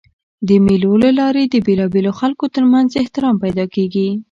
[0.47, 4.07] د مېلو له لاري د بېلابېلو خلکو تر منځ احترام پیدا کېږي.